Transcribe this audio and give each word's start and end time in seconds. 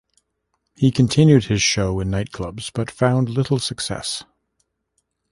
He 0.75 0.89
continued 0.89 1.43
his 1.43 1.61
show 1.61 1.99
in 1.99 2.09
nightclubs 2.09 2.71
but 2.73 2.89
found 2.89 3.29
little 3.29 3.59
success. 3.59 4.23